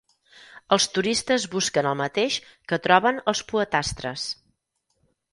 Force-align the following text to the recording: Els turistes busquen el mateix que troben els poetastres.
Els 0.75 0.85
turistes 0.93 1.43
busquen 1.55 1.89
el 1.89 1.97
mateix 1.99 2.37
que 2.73 2.79
troben 2.85 3.19
els 3.33 3.43
poetastres. 3.53 4.25